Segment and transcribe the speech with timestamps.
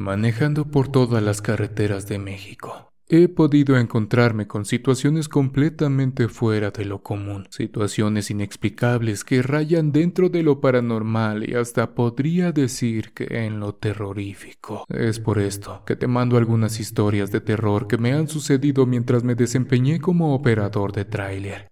[0.00, 2.90] Manejando por todas las carreteras de México.
[3.06, 10.30] He podido encontrarme con situaciones completamente fuera de lo común, situaciones inexplicables que rayan dentro
[10.30, 14.86] de lo paranormal y hasta podría decir que en lo terrorífico.
[14.88, 19.22] Es por esto que te mando algunas historias de terror que me han sucedido mientras
[19.22, 21.69] me desempeñé como operador de tráiler.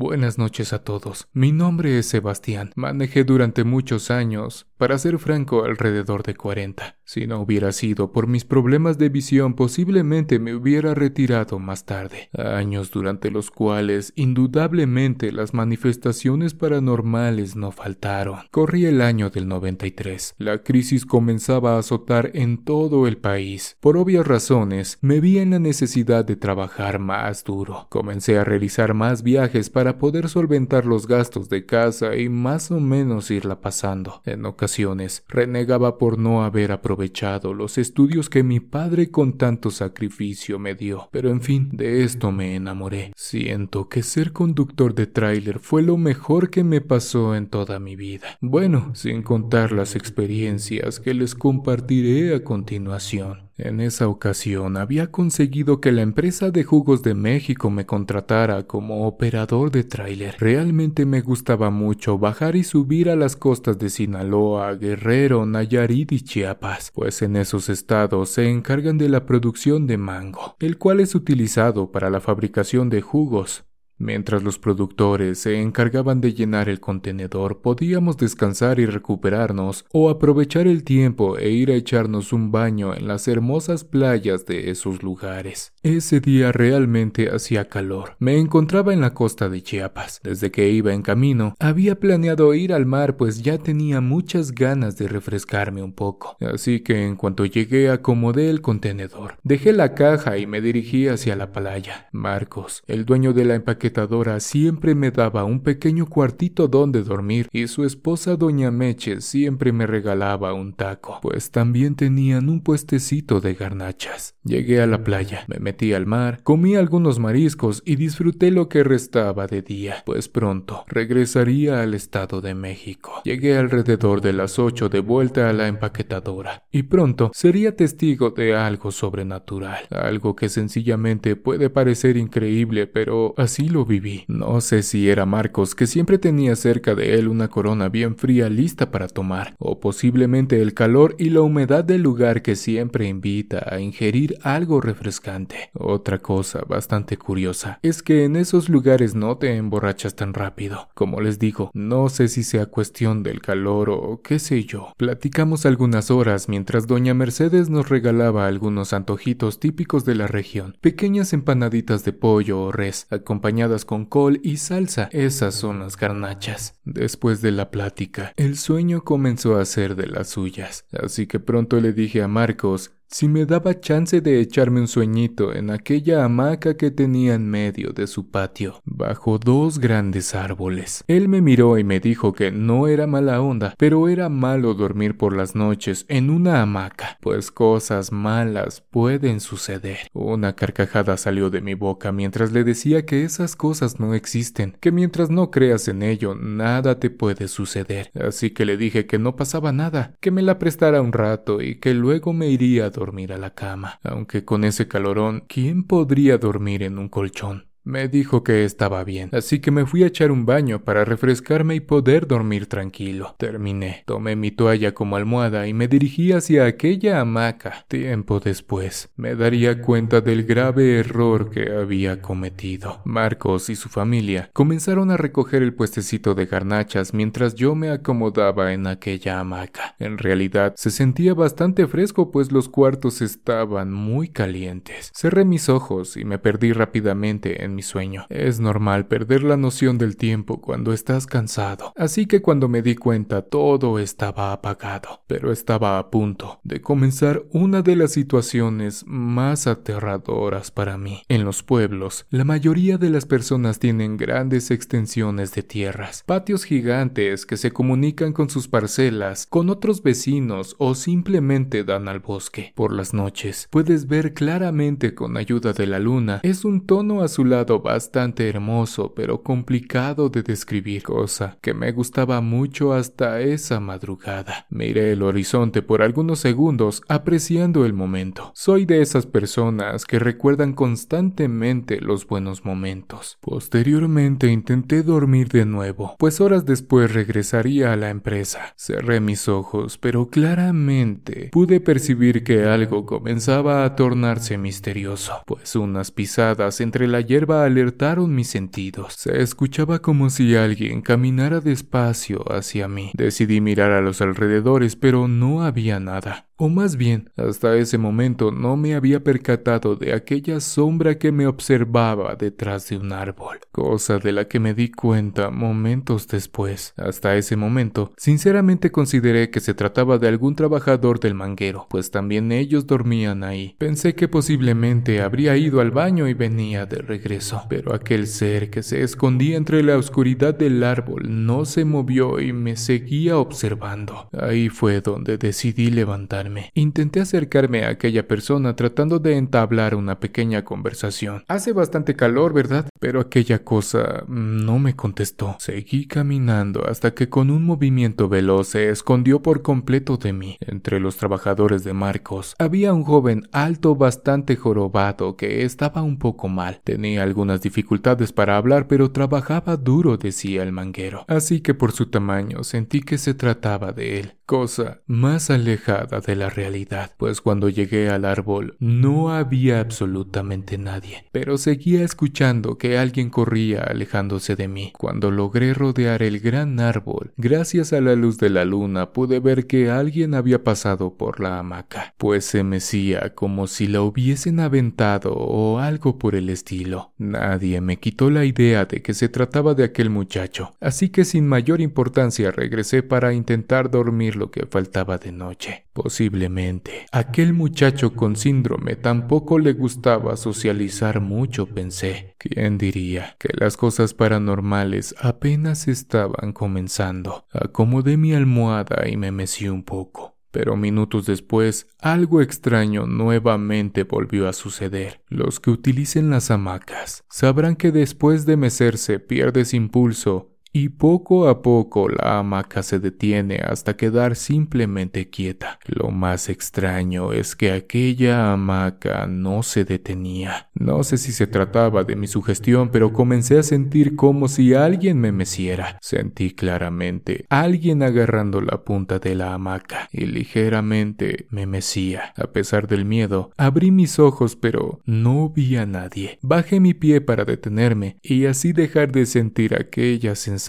[0.00, 1.26] Buenas noches a todos.
[1.32, 2.70] Mi nombre es Sebastián.
[2.76, 6.98] Manejé durante muchos años, para ser franco, alrededor de 40.
[7.02, 12.30] Si no hubiera sido por mis problemas de visión, posiblemente me hubiera retirado más tarde.
[12.32, 18.42] Años durante los cuales, indudablemente, las manifestaciones paranormales no faltaron.
[18.52, 20.36] Corría el año del 93.
[20.38, 23.76] La crisis comenzaba a azotar en todo el país.
[23.80, 27.88] Por obvias razones, me vi en la necesidad de trabajar más duro.
[27.90, 32.80] Comencé a realizar más viajes para poder solventar los gastos de casa y más o
[32.80, 34.20] menos irla pasando.
[34.26, 40.58] En ocasiones, renegaba por no haber aprovechado los estudios que mi padre con tanto sacrificio
[40.58, 41.08] me dio.
[41.10, 43.12] Pero en fin, de esto me enamoré.
[43.16, 47.96] Siento que ser conductor de tráiler fue lo mejor que me pasó en toda mi
[47.96, 48.26] vida.
[48.40, 53.47] Bueno, sin contar las experiencias que les compartiré a continuación.
[53.60, 59.08] En esa ocasión había conseguido que la empresa de jugos de México me contratara como
[59.08, 60.36] operador de tráiler.
[60.38, 66.20] Realmente me gustaba mucho bajar y subir a las costas de Sinaloa, Guerrero, Nayarit y
[66.20, 71.16] Chiapas, pues en esos estados se encargan de la producción de mango, el cual es
[71.16, 73.67] utilizado para la fabricación de jugos.
[73.98, 80.68] Mientras los productores se encargaban de llenar el contenedor, podíamos descansar y recuperarnos o aprovechar
[80.68, 85.72] el tiempo e ir a echarnos un baño en las hermosas playas de esos lugares.
[85.82, 88.14] Ese día realmente hacía calor.
[88.20, 90.20] Me encontraba en la costa de Chiapas.
[90.22, 94.96] Desde que iba en camino, había planeado ir al mar pues ya tenía muchas ganas
[94.96, 96.36] de refrescarme un poco.
[96.40, 99.38] Así que en cuanto llegué acomodé el contenedor.
[99.42, 102.08] Dejé la caja y me dirigí hacia la playa.
[102.12, 103.54] Marcos, el dueño de la
[103.88, 109.72] empaquetadora siempre me daba un pequeño cuartito donde dormir y su esposa doña Meche siempre
[109.72, 114.34] me regalaba un taco, pues también tenían un puestecito de garnachas.
[114.44, 118.84] Llegué a la playa, me metí al mar, comí algunos mariscos y disfruté lo que
[118.84, 123.22] restaba de día, pues pronto regresaría al Estado de México.
[123.24, 128.54] Llegué alrededor de las ocho de vuelta a la empaquetadora y pronto sería testigo de
[128.54, 134.24] algo sobrenatural, algo que sencillamente puede parecer increíble, pero así lo viví.
[134.28, 138.48] No sé si era Marcos, que siempre tenía cerca de él una corona bien fría
[138.48, 143.66] lista para tomar, o posiblemente el calor y la humedad del lugar que siempre invita
[143.70, 145.70] a ingerir algo refrescante.
[145.74, 150.88] Otra cosa bastante curiosa es que en esos lugares no te emborrachas tan rápido.
[150.94, 154.92] Como les digo, no sé si sea cuestión del calor o qué sé yo.
[154.96, 161.32] Platicamos algunas horas mientras doña Mercedes nos regalaba algunos antojitos típicos de la región, pequeñas
[161.32, 165.08] empanaditas de pollo o res, acompañadas con col y salsa.
[165.12, 166.74] Esas son las garnachas.
[166.84, 171.80] Después de la plática, el sueño comenzó a ser de las suyas, así que pronto
[171.80, 176.76] le dije a Marcos si me daba chance de echarme un sueñito en aquella hamaca
[176.76, 181.04] que tenía en medio de su patio, bajo dos grandes árboles.
[181.08, 185.16] Él me miró y me dijo que no era mala onda, pero era malo dormir
[185.16, 189.98] por las noches en una hamaca, pues cosas malas pueden suceder.
[190.12, 194.92] Una carcajada salió de mi boca mientras le decía que esas cosas no existen, que
[194.92, 198.10] mientras no creas en ello, nada te puede suceder.
[198.14, 201.76] Así que le dije que no pasaba nada, que me la prestara un rato y
[201.76, 206.38] que luego me iría a dormir a la cama, aunque con ese calorón, ¿quién podría
[206.38, 207.67] dormir en un colchón?
[207.88, 211.74] Me dijo que estaba bien, así que me fui a echar un baño para refrescarme
[211.74, 213.34] y poder dormir tranquilo.
[213.38, 217.86] Terminé, tomé mi toalla como almohada y me dirigí hacia aquella hamaca.
[217.88, 223.00] Tiempo después, me daría cuenta del grave error que había cometido.
[223.06, 228.74] Marcos y su familia comenzaron a recoger el puestecito de garnachas mientras yo me acomodaba
[228.74, 229.96] en aquella hamaca.
[229.98, 235.10] En realidad, se sentía bastante fresco pues los cuartos estaban muy calientes.
[235.14, 238.26] Cerré mis ojos y me perdí rápidamente en sueño.
[238.28, 242.94] Es normal perder la noción del tiempo cuando estás cansado, así que cuando me di
[242.94, 249.66] cuenta todo estaba apagado, pero estaba a punto de comenzar una de las situaciones más
[249.66, 251.22] aterradoras para mí.
[251.28, 257.46] En los pueblos, la mayoría de las personas tienen grandes extensiones de tierras, patios gigantes
[257.46, 262.72] que se comunican con sus parcelas, con otros vecinos o simplemente dan al bosque.
[262.74, 267.57] Por las noches, puedes ver claramente con ayuda de la luna, es un tono azulado
[267.64, 274.66] bastante hermoso pero complicado de describir, cosa que me gustaba mucho hasta esa madrugada.
[274.70, 278.52] Miré el horizonte por algunos segundos apreciando el momento.
[278.54, 283.38] Soy de esas personas que recuerdan constantemente los buenos momentos.
[283.40, 288.74] Posteriormente intenté dormir de nuevo, pues horas después regresaría a la empresa.
[288.76, 296.10] Cerré mis ojos, pero claramente pude percibir que algo comenzaba a tornarse misterioso, pues unas
[296.10, 299.14] pisadas entre la hierba alertaron mis sentidos.
[299.14, 303.12] Se escuchaba como si alguien caminara despacio hacia mí.
[303.14, 306.47] Decidí mirar a los alrededores, pero no había nada.
[306.60, 311.46] O más bien, hasta ese momento no me había percatado de aquella sombra que me
[311.46, 316.94] observaba detrás de un árbol, cosa de la que me di cuenta momentos después.
[316.96, 322.50] Hasta ese momento, sinceramente consideré que se trataba de algún trabajador del manguero, pues también
[322.50, 323.76] ellos dormían ahí.
[323.78, 328.82] Pensé que posiblemente habría ido al baño y venía de regreso, pero aquel ser que
[328.82, 334.28] se escondía entre la oscuridad del árbol no se movió y me seguía observando.
[334.32, 340.64] Ahí fue donde decidí levantarme Intenté acercarme a aquella persona tratando de entablar una pequeña
[340.64, 341.44] conversación.
[341.48, 342.88] Hace bastante calor, ¿verdad?
[343.00, 345.56] Pero aquella cosa no me contestó.
[345.58, 350.56] Seguí caminando hasta que con un movimiento veloz se escondió por completo de mí.
[350.60, 356.48] Entre los trabajadores de Marcos había un joven alto bastante jorobado que estaba un poco
[356.48, 356.80] mal.
[356.84, 361.24] Tenía algunas dificultades para hablar, pero trabajaba duro, decía el manguero.
[361.28, 366.34] Así que por su tamaño sentí que se trataba de él cosa más alejada de
[366.34, 372.96] la realidad, pues cuando llegué al árbol no había absolutamente nadie, pero seguía escuchando que
[372.96, 374.90] alguien corría alejándose de mí.
[374.96, 379.66] Cuando logré rodear el gran árbol, gracias a la luz de la luna pude ver
[379.66, 385.34] que alguien había pasado por la hamaca, pues se mecía como si la hubiesen aventado
[385.34, 387.12] o algo por el estilo.
[387.18, 391.46] Nadie me quitó la idea de que se trataba de aquel muchacho, así que sin
[391.46, 395.86] mayor importancia regresé para intentar dormir lo que faltaba de noche.
[395.92, 402.36] Posiblemente aquel muchacho con síndrome tampoco le gustaba socializar mucho, pensé.
[402.38, 407.46] ¿Quién diría que las cosas paranormales apenas estaban comenzando?
[407.52, 410.38] Acomodé mi almohada y me mecí un poco.
[410.50, 415.22] Pero minutos después, algo extraño nuevamente volvió a suceder.
[415.28, 421.60] Los que utilicen las hamacas sabrán que después de mecerse pierdes impulso y poco a
[421.60, 425.80] poco la hamaca se detiene hasta quedar simplemente quieta.
[425.86, 430.68] Lo más extraño es que aquella hamaca no se detenía.
[430.74, 435.18] No sé si se trataba de mi sugestión, pero comencé a sentir como si alguien
[435.20, 435.98] me meciera.
[436.00, 442.32] Sentí claramente alguien agarrando la punta de la hamaca y ligeramente me mecía.
[442.36, 446.38] A pesar del miedo, abrí mis ojos, pero no vi a nadie.
[446.40, 450.67] Bajé mi pie para detenerme y así dejar de sentir aquella sensación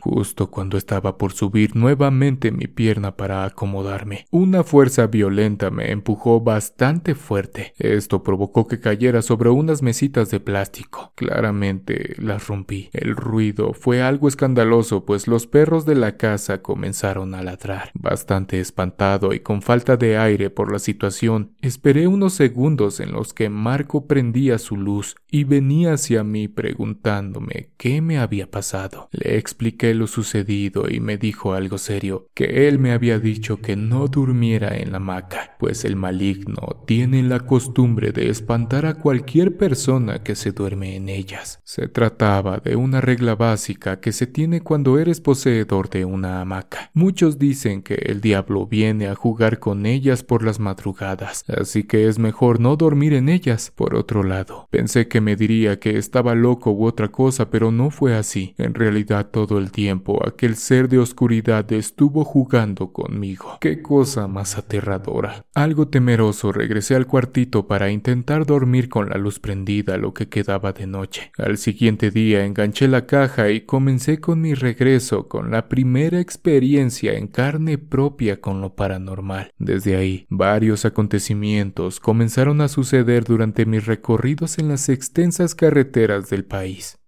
[0.00, 4.26] justo cuando estaba por subir nuevamente mi pierna para acomodarme.
[4.30, 7.74] Una fuerza violenta me empujó bastante fuerte.
[7.78, 11.12] Esto provocó que cayera sobre unas mesitas de plástico.
[11.16, 12.90] Claramente las rompí.
[12.92, 17.90] El ruido fue algo escandaloso, pues los perros de la casa comenzaron a ladrar.
[17.94, 23.34] Bastante espantado y con falta de aire por la situación, esperé unos segundos en los
[23.34, 29.08] que Marco prendía su luz y venía hacia mí preguntándome qué me había pasado.
[29.12, 33.76] Le expliqué lo sucedido y me dijo algo serio, que él me había dicho que
[33.76, 39.56] no durmiera en la hamaca, pues el maligno tiene la costumbre de espantar a cualquier
[39.56, 41.60] persona que se duerme en ellas.
[41.64, 46.90] Se trataba de una regla básica que se tiene cuando eres poseedor de una hamaca.
[46.94, 52.08] Muchos dicen que el diablo viene a jugar con ellas por las madrugadas, así que
[52.08, 53.72] es mejor no dormir en ellas.
[53.74, 57.90] Por otro lado, pensé que me diría que estaba loco u otra cosa, pero no
[57.90, 58.54] fue así.
[58.58, 63.58] En realidad todo el tiempo aquel ser de oscuridad estuvo jugando conmigo.
[63.60, 65.44] Qué cosa más aterradora.
[65.54, 70.72] Algo temeroso regresé al cuartito para intentar dormir con la luz prendida lo que quedaba
[70.72, 71.32] de noche.
[71.38, 77.14] Al siguiente día enganché la caja y comencé con mi regreso con la primera experiencia
[77.14, 79.52] en carne propia con lo paranormal.
[79.58, 86.44] Desde ahí, varios acontecimientos comenzaron a suceder durante mis recorridos en las extensas carreteras del
[86.44, 86.99] país.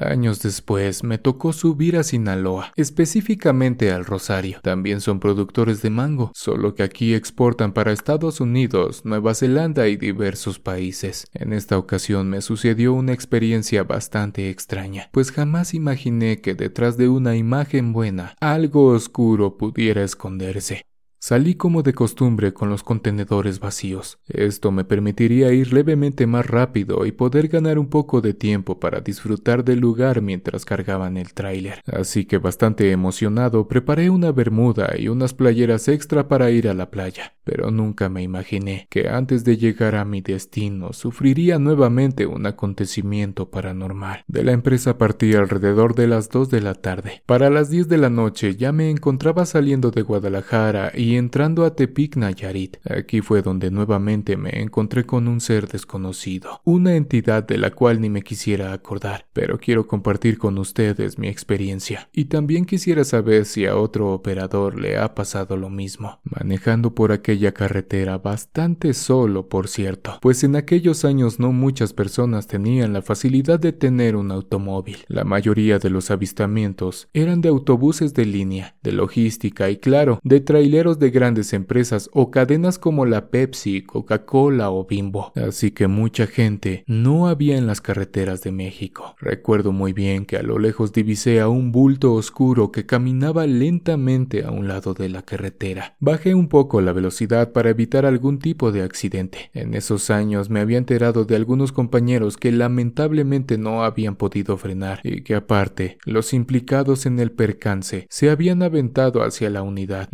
[0.00, 4.60] Años después me tocó subir a Sinaloa, específicamente al Rosario.
[4.62, 9.96] También son productores de mango, solo que aquí exportan para Estados Unidos, Nueva Zelanda y
[9.96, 11.26] diversos países.
[11.34, 17.08] En esta ocasión me sucedió una experiencia bastante extraña, pues jamás imaginé que detrás de
[17.08, 20.82] una imagen buena algo oscuro pudiera esconderse.
[21.20, 24.20] Salí como de costumbre con los contenedores vacíos.
[24.28, 29.00] Esto me permitiría ir levemente más rápido y poder ganar un poco de tiempo para
[29.00, 31.82] disfrutar del lugar mientras cargaban el tráiler.
[31.86, 36.92] Así que bastante emocionado preparé una bermuda y unas playeras extra para ir a la
[36.92, 37.34] playa.
[37.42, 43.50] Pero nunca me imaginé que antes de llegar a mi destino sufriría nuevamente un acontecimiento
[43.50, 44.22] paranormal.
[44.28, 47.22] De la empresa partí alrededor de las 2 de la tarde.
[47.26, 51.64] Para las 10 de la noche ya me encontraba saliendo de Guadalajara y y entrando
[51.64, 52.76] a Tepic Nayarit.
[52.84, 58.02] Aquí fue donde nuevamente me encontré con un ser desconocido, una entidad de la cual
[58.02, 62.10] ni me quisiera acordar, pero quiero compartir con ustedes mi experiencia.
[62.12, 67.10] Y también quisiera saber si a otro operador le ha pasado lo mismo, manejando por
[67.10, 73.00] aquella carretera bastante solo, por cierto, pues en aquellos años no muchas personas tenían la
[73.00, 74.98] facilidad de tener un automóvil.
[75.08, 80.40] La mayoría de los avistamientos eran de autobuses de línea, de logística y claro, de
[80.40, 86.26] traileros de grandes empresas o cadenas como la Pepsi, Coca-Cola o Bimbo, así que mucha
[86.26, 89.16] gente no había en las carreteras de México.
[89.20, 94.44] Recuerdo muy bien que a lo lejos divisé a un bulto oscuro que caminaba lentamente
[94.44, 95.96] a un lado de la carretera.
[96.00, 99.50] Bajé un poco la velocidad para evitar algún tipo de accidente.
[99.54, 105.00] En esos años me había enterado de algunos compañeros que lamentablemente no habían podido frenar
[105.04, 110.08] y que aparte los implicados en el percance se habían aventado hacia la unidad.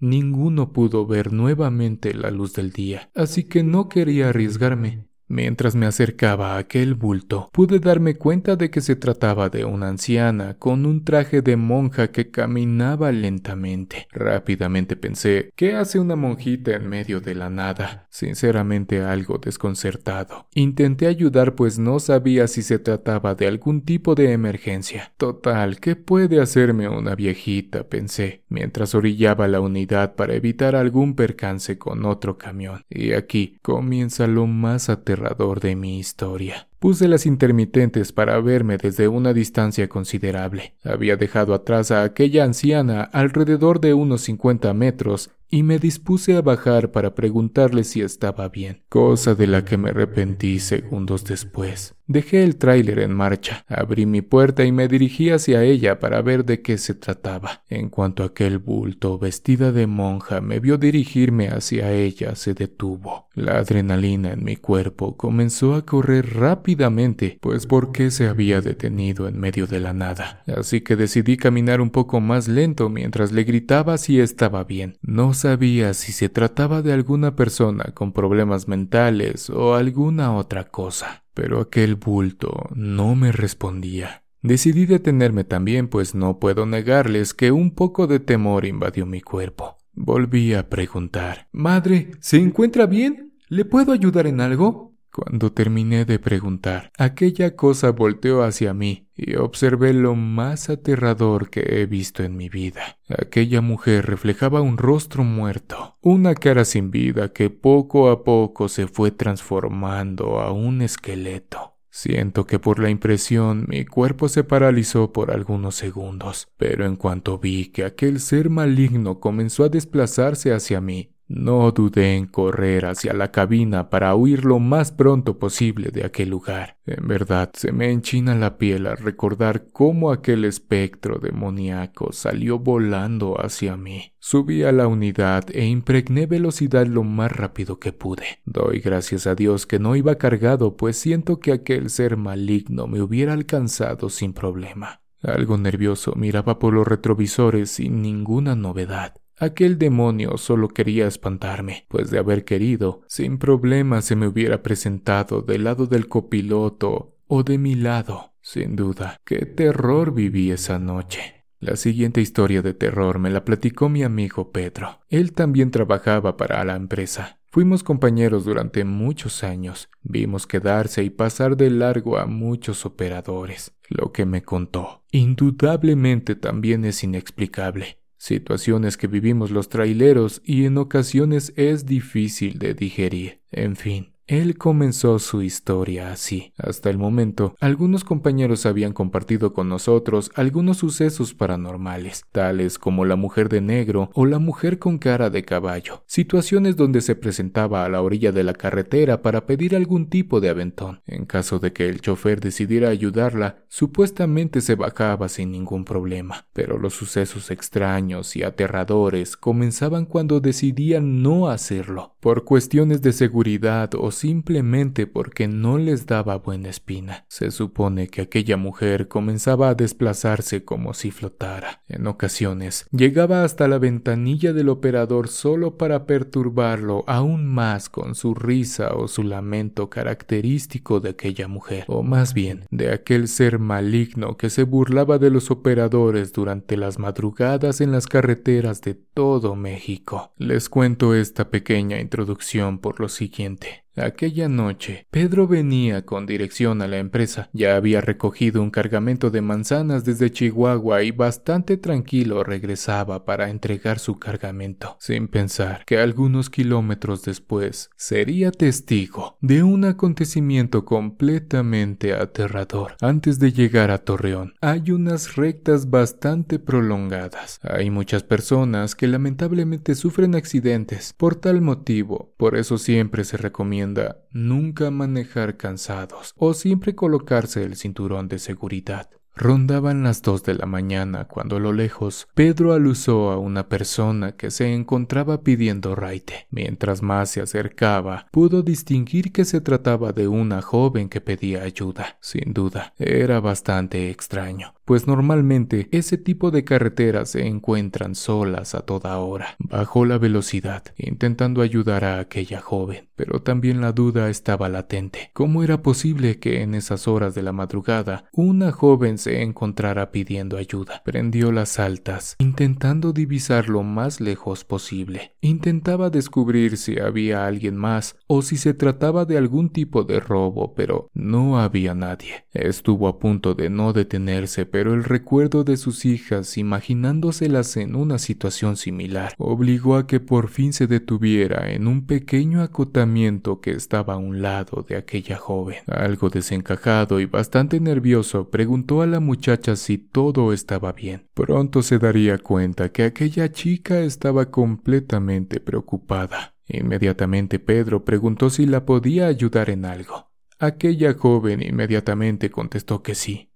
[0.00, 5.05] Ninguno pudo ver nuevamente la luz del día, así que no quería arriesgarme.
[5.28, 9.88] Mientras me acercaba a aquel bulto, pude darme cuenta de que se trataba de una
[9.88, 14.06] anciana con un traje de monja que caminaba lentamente.
[14.12, 18.06] Rápidamente pensé, ¿qué hace una monjita en medio de la nada?
[18.08, 20.46] Sinceramente algo desconcertado.
[20.54, 25.12] Intenté ayudar pues no sabía si se trataba de algún tipo de emergencia.
[25.16, 27.88] Total, ¿qué puede hacerme una viejita?
[27.88, 32.82] pensé, mientras orillaba la unidad para evitar algún percance con otro camión.
[32.88, 35.15] Y aquí comienza lo más aterrador
[35.60, 36.68] de mi historia.
[36.78, 40.74] Puse las intermitentes para verme desde una distancia considerable.
[40.84, 46.42] Había dejado atrás a aquella anciana alrededor de unos 50 metros y me dispuse a
[46.42, 51.96] bajar para preguntarle si estaba bien, cosa de la que me arrepentí segundos después.
[52.08, 56.44] Dejé el tráiler en marcha, abrí mi puerta y me dirigí hacia ella para ver
[56.44, 57.64] de qué se trataba.
[57.68, 63.26] En cuanto aquel bulto vestida de monja me vio dirigirme hacia ella, se detuvo.
[63.34, 69.26] La adrenalina en mi cuerpo comenzó a correr rápidamente, pues ¿por qué se había detenido
[69.26, 70.44] en medio de la nada?
[70.46, 74.96] Así que decidí caminar un poco más lento mientras le gritaba si estaba bien.
[75.02, 81.22] No sabía si se trataba de alguna persona con problemas mentales o alguna otra cosa
[81.36, 84.24] pero aquel bulto no me respondía.
[84.40, 89.76] Decidí detenerme también, pues no puedo negarles que un poco de temor invadió mi cuerpo.
[89.92, 93.34] Volví a preguntar Madre, ¿se encuentra bien?
[93.48, 94.95] ¿Le puedo ayudar en algo?
[95.16, 101.80] Cuando terminé de preguntar, aquella cosa volteó hacia mí y observé lo más aterrador que
[101.80, 102.98] he visto en mi vida.
[103.08, 108.88] Aquella mujer reflejaba un rostro muerto, una cara sin vida que poco a poco se
[108.88, 111.78] fue transformando a un esqueleto.
[111.88, 117.38] Siento que por la impresión mi cuerpo se paralizó por algunos segundos, pero en cuanto
[117.38, 123.12] vi que aquel ser maligno comenzó a desplazarse hacia mí, no dudé en correr hacia
[123.12, 126.76] la cabina para huir lo más pronto posible de aquel lugar.
[126.86, 133.40] En verdad, se me enchina la piel al recordar cómo aquel espectro demoníaco salió volando
[133.40, 134.12] hacia mí.
[134.18, 138.40] Subí a la unidad e impregné velocidad lo más rápido que pude.
[138.44, 143.02] Doy gracias a Dios que no iba cargado, pues siento que aquel ser maligno me
[143.02, 145.00] hubiera alcanzado sin problema.
[145.22, 149.14] Algo nervioso miraba por los retrovisores sin ninguna novedad.
[149.38, 155.42] Aquel demonio solo quería espantarme, pues de haber querido, sin problema se me hubiera presentado
[155.42, 158.32] del lado del copiloto o de mi lado.
[158.40, 161.44] Sin duda, qué terror viví esa noche.
[161.60, 165.00] La siguiente historia de terror me la platicó mi amigo Pedro.
[165.10, 167.38] Él también trabajaba para la empresa.
[167.50, 169.90] Fuimos compañeros durante muchos años.
[170.02, 173.74] Vimos quedarse y pasar de largo a muchos operadores.
[173.88, 180.78] Lo que me contó, indudablemente también es inexplicable situaciones que vivimos los traileros y en
[180.78, 183.42] ocasiones es difícil de digerir.
[183.50, 186.52] En fin, Él comenzó su historia así.
[186.58, 193.14] Hasta el momento, algunos compañeros habían compartido con nosotros algunos sucesos paranormales, tales como la
[193.14, 197.88] mujer de negro o la mujer con cara de caballo, situaciones donde se presentaba a
[197.88, 201.02] la orilla de la carretera para pedir algún tipo de aventón.
[201.06, 206.78] En caso de que el chofer decidiera ayudarla, supuestamente se bajaba sin ningún problema, pero
[206.78, 214.10] los sucesos extraños y aterradores comenzaban cuando decidían no hacerlo, por cuestiones de seguridad o
[214.16, 217.24] simplemente porque no les daba buena espina.
[217.28, 221.82] Se supone que aquella mujer comenzaba a desplazarse como si flotara.
[221.88, 228.34] En ocasiones llegaba hasta la ventanilla del operador solo para perturbarlo aún más con su
[228.34, 234.36] risa o su lamento característico de aquella mujer, o más bien de aquel ser maligno
[234.36, 240.32] que se burlaba de los operadores durante las madrugadas en las carreteras de todo México.
[240.36, 243.85] Les cuento esta pequeña introducción por lo siguiente.
[243.96, 247.48] Aquella noche, Pedro venía con dirección a la empresa.
[247.54, 253.98] Ya había recogido un cargamento de manzanas desde Chihuahua y bastante tranquilo regresaba para entregar
[253.98, 262.96] su cargamento, sin pensar que algunos kilómetros después sería testigo de un acontecimiento completamente aterrador.
[263.00, 267.60] Antes de llegar a Torreón, hay unas rectas bastante prolongadas.
[267.62, 271.14] Hay muchas personas que lamentablemente sufren accidentes.
[271.16, 273.85] Por tal motivo, por eso siempre se recomienda
[274.32, 279.10] nunca manejar cansados o siempre colocarse el cinturón de seguridad.
[279.38, 284.32] Rondaban las dos de la mañana cuando a lo lejos Pedro alusó a una persona
[284.32, 286.46] que se encontraba pidiendo raite.
[286.50, 292.16] Mientras más se acercaba, pudo distinguir que se trataba de una joven que pedía ayuda.
[292.22, 298.80] Sin duda, era bastante extraño pues normalmente ese tipo de carreteras se encuentran solas a
[298.80, 299.56] toda hora.
[299.58, 305.30] Bajó la velocidad, intentando ayudar a aquella joven, pero también la duda estaba latente.
[305.32, 310.56] ¿Cómo era posible que en esas horas de la madrugada una joven se encontrara pidiendo
[310.56, 311.02] ayuda?
[311.04, 315.34] Prendió las altas, intentando divisar lo más lejos posible.
[315.40, 320.74] Intentaba descubrir si había alguien más o si se trataba de algún tipo de robo,
[320.74, 322.46] pero no había nadie.
[322.52, 328.18] Estuvo a punto de no detenerse, pero el recuerdo de sus hijas, imaginándoselas en una
[328.18, 334.12] situación similar, obligó a que por fin se detuviera en un pequeño acotamiento que estaba
[334.12, 335.78] a un lado de aquella joven.
[335.86, 341.26] Algo desencajado y bastante nervioso, preguntó a la muchacha si todo estaba bien.
[341.32, 346.54] Pronto se daría cuenta que aquella chica estaba completamente preocupada.
[346.68, 350.28] Inmediatamente Pedro preguntó si la podía ayudar en algo.
[350.58, 353.54] Aquella joven inmediatamente contestó que sí.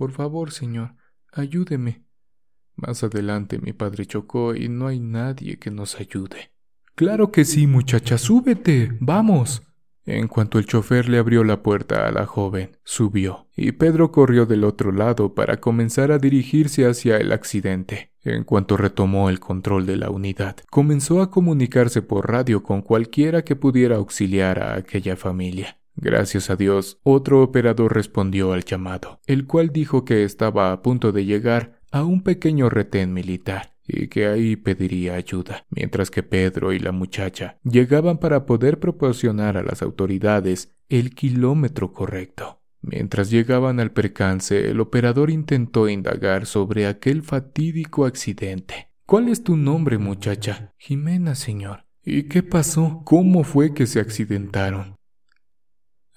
[0.00, 0.94] Por favor, señor,
[1.30, 2.06] ayúdeme.
[2.74, 6.52] Más adelante mi padre chocó y no hay nadie que nos ayude.
[6.94, 8.96] Claro que sí, muchacha, súbete.
[8.98, 9.62] Vamos.
[10.06, 14.46] En cuanto el chofer le abrió la puerta a la joven, subió, y Pedro corrió
[14.46, 18.14] del otro lado para comenzar a dirigirse hacia el accidente.
[18.24, 23.44] En cuanto retomó el control de la unidad, comenzó a comunicarse por radio con cualquiera
[23.44, 25.79] que pudiera auxiliar a aquella familia.
[26.02, 31.12] Gracias a Dios, otro operador respondió al llamado, el cual dijo que estaba a punto
[31.12, 36.72] de llegar a un pequeño retén militar y que ahí pediría ayuda, mientras que Pedro
[36.72, 42.62] y la muchacha llegaban para poder proporcionar a las autoridades el kilómetro correcto.
[42.80, 48.88] Mientras llegaban al percance, el operador intentó indagar sobre aquel fatídico accidente.
[49.04, 50.72] ¿Cuál es tu nombre, muchacha?
[50.78, 51.84] Jimena, señor.
[52.02, 53.02] ¿Y qué pasó?
[53.04, 54.96] ¿Cómo fue que se accidentaron?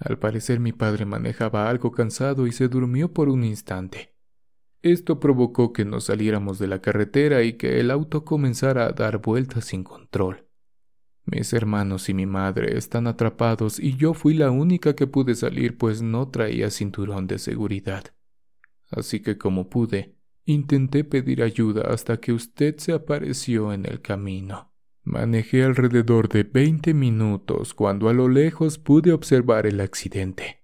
[0.04, 4.14] Al parecer mi padre manejaba algo cansado y se durmió por un instante.
[4.82, 9.20] Esto provocó que nos saliéramos de la carretera y que el auto comenzara a dar
[9.20, 10.46] vueltas sin control.
[11.24, 15.78] Mis hermanos y mi madre están atrapados y yo fui la única que pude salir
[15.78, 18.04] pues no traía cinturón de seguridad.
[18.92, 24.73] Así que como pude, intenté pedir ayuda hasta que usted se apareció en el camino.
[25.06, 30.64] Manejé alrededor de veinte minutos cuando a lo lejos pude observar el accidente.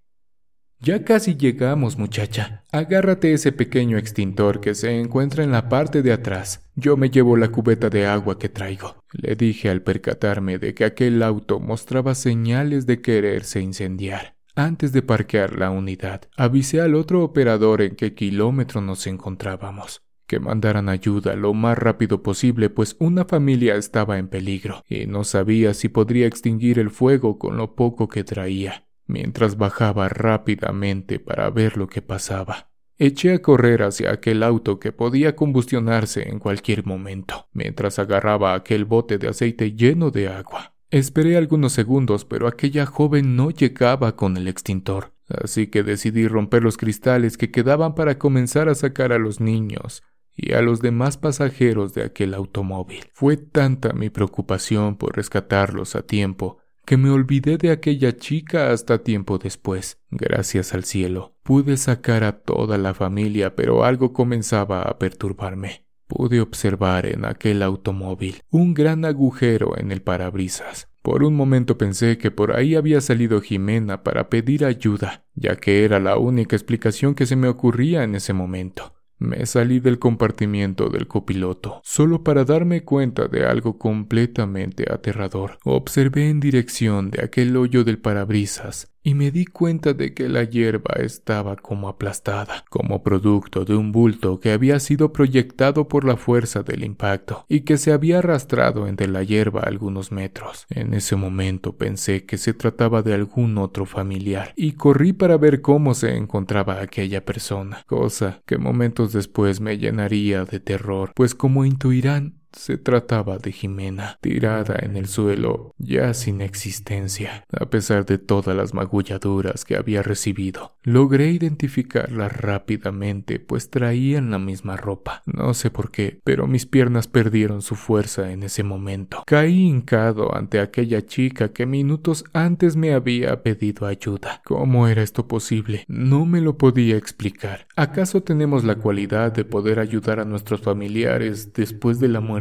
[0.80, 2.64] Ya casi llegamos, muchacha.
[2.72, 6.70] Agárrate ese pequeño extintor que se encuentra en la parte de atrás.
[6.76, 9.04] Yo me llevo la cubeta de agua que traigo.
[9.12, 14.38] Le dije al percatarme de que aquel auto mostraba señales de quererse incendiar.
[14.56, 20.40] Antes de parquear la unidad, avisé al otro operador en qué kilómetro nos encontrábamos que
[20.40, 25.74] mandaran ayuda lo más rápido posible, pues una familia estaba en peligro y no sabía
[25.74, 28.86] si podría extinguir el fuego con lo poco que traía.
[29.08, 34.92] Mientras bajaba rápidamente para ver lo que pasaba, eché a correr hacia aquel auto que
[34.92, 40.76] podía combustionarse en cualquier momento, mientras agarraba aquel bote de aceite lleno de agua.
[40.92, 46.62] Esperé algunos segundos, pero aquella joven no llegaba con el extintor, así que decidí romper
[46.62, 50.04] los cristales que quedaban para comenzar a sacar a los niños
[50.42, 53.06] y a los demás pasajeros de aquel automóvil.
[53.14, 59.04] Fue tanta mi preocupación por rescatarlos a tiempo que me olvidé de aquella chica hasta
[59.04, 60.00] tiempo después.
[60.10, 65.86] Gracias al cielo, pude sacar a toda la familia, pero algo comenzaba a perturbarme.
[66.08, 70.90] Pude observar en aquel automóvil un gran agujero en el parabrisas.
[71.04, 75.86] Por un momento pensé que por ahí había salido Jimena para pedir ayuda, ya que
[75.86, 78.96] era la única explicación que se me ocurría en ese momento.
[79.20, 85.60] Me salí del compartimiento del copiloto, solo para darme cuenta de algo completamente aterrador.
[85.66, 90.44] Observé en dirección de aquel hoyo del parabrisas y me di cuenta de que la
[90.44, 96.18] hierba estaba como aplastada, como producto de un bulto que había sido proyectado por la
[96.18, 100.66] fuerza del impacto y que se había arrastrado entre la hierba algunos metros.
[100.70, 105.62] En ese momento pensé que se trataba de algún otro familiar y corrí para ver
[105.62, 111.66] cómo se encontraba aquella persona, cosa que momentos después me llenaría de terror, pues como
[111.66, 117.46] intuirán, se trataba de Jimena, tirada en el suelo, ya sin existencia.
[117.52, 124.40] A pesar de todas las magulladuras que había recibido, logré identificarla rápidamente, pues traían la
[124.40, 125.22] misma ropa.
[125.26, 129.24] No sé por qué, pero mis piernas perdieron su fuerza en ese momento.
[129.26, 134.42] Caí hincado ante aquella chica que minutos antes me había pedido ayuda.
[134.46, 135.86] ¿Cómo era esto posible?
[135.88, 137.68] No me lo podía explicar.
[137.76, 142.39] ¿Acaso tenemos la cualidad de poder ayudar a nuestros familiares después de la muerte?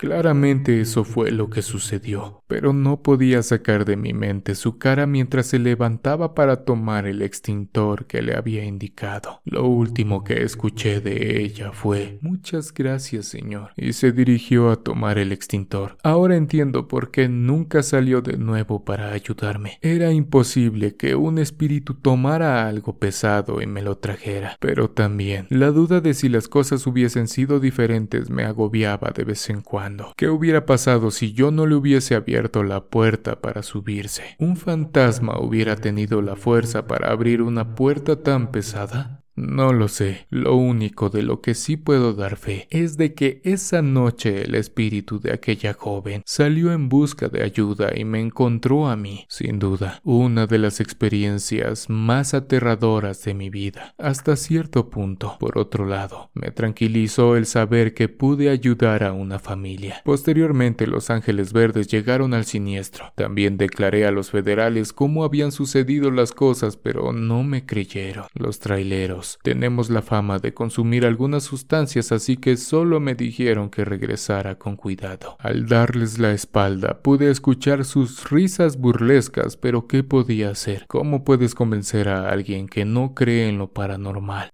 [0.00, 5.06] Claramente eso fue lo que sucedió, pero no podía sacar de mi mente su cara
[5.06, 9.42] mientras se levantaba para tomar el extintor que le había indicado.
[9.44, 15.18] Lo último que escuché de ella fue Muchas gracias, señor, y se dirigió a tomar
[15.18, 15.98] el extintor.
[16.02, 19.78] Ahora entiendo por qué nunca salió de nuevo para ayudarme.
[19.82, 25.72] Era imposible que un espíritu tomara algo pesado y me lo trajera, pero también la
[25.72, 30.12] duda de si las cosas hubiesen sido diferentes me agobiaba de vez en cuando.
[30.16, 34.36] ¿Qué hubiera pasado si yo no le hubiese abierto la puerta para subirse?
[34.38, 39.22] ¿Un fantasma hubiera tenido la fuerza para abrir una puerta tan pesada?
[39.40, 40.26] No lo sé.
[40.28, 44.54] Lo único de lo que sí puedo dar fe es de que esa noche el
[44.54, 49.58] espíritu de aquella joven salió en busca de ayuda y me encontró a mí, sin
[49.58, 55.36] duda, una de las experiencias más aterradoras de mi vida, hasta cierto punto.
[55.40, 60.02] Por otro lado, me tranquilizó el saber que pude ayudar a una familia.
[60.04, 63.14] Posteriormente los ángeles verdes llegaron al siniestro.
[63.16, 68.26] También declaré a los federales cómo habían sucedido las cosas, pero no me creyeron.
[68.34, 73.84] Los traileros tenemos la fama de consumir algunas sustancias, así que solo me dijeron que
[73.84, 75.36] regresara con cuidado.
[75.38, 80.86] Al darles la espalda, pude escuchar sus risas burlescas, pero ¿qué podía hacer?
[80.88, 84.50] ¿Cómo puedes convencer a alguien que no cree en lo paranormal?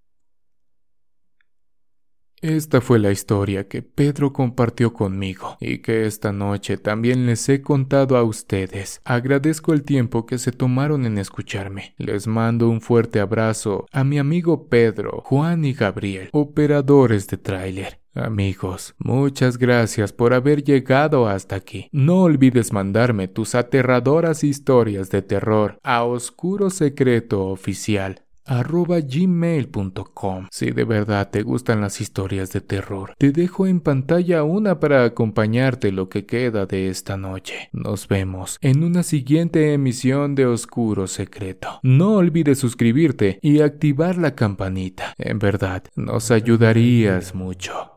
[2.41, 7.61] Esta fue la historia que Pedro compartió conmigo y que esta noche también les he
[7.61, 9.01] contado a ustedes.
[9.05, 11.95] Agradezco el tiempo que se tomaron en escucharme.
[11.97, 18.01] Les mando un fuerte abrazo a mi amigo Pedro, Juan y Gabriel, operadores de tráiler.
[18.13, 21.89] Amigos, muchas gracias por haber llegado hasta aquí.
[21.91, 30.47] No olvides mandarme tus aterradoras historias de terror a Oscuro Secreto Oficial gmail.com.
[30.51, 35.03] Si de verdad te gustan las historias de terror, te dejo en pantalla una para
[35.03, 37.69] acompañarte lo que queda de esta noche.
[37.73, 41.79] Nos vemos en una siguiente emisión de Oscuro Secreto.
[41.83, 45.13] No olvides suscribirte y activar la campanita.
[45.17, 47.96] En verdad, nos ayudarías mucho.